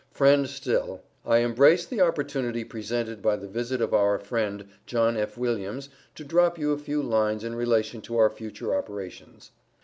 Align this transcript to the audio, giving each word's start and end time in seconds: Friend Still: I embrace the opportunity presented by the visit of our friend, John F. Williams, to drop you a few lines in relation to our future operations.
Friend 0.11 0.49
Still: 0.49 1.03
I 1.27 1.37
embrace 1.41 1.85
the 1.85 2.01
opportunity 2.01 2.63
presented 2.63 3.21
by 3.21 3.35
the 3.35 3.47
visit 3.47 3.81
of 3.81 3.93
our 3.93 4.17
friend, 4.17 4.65
John 4.87 5.15
F. 5.15 5.37
Williams, 5.37 5.89
to 6.15 6.23
drop 6.23 6.57
you 6.57 6.71
a 6.71 6.79
few 6.79 7.03
lines 7.03 7.43
in 7.43 7.53
relation 7.53 8.01
to 8.01 8.17
our 8.17 8.31
future 8.31 8.73
operations. 8.73 9.51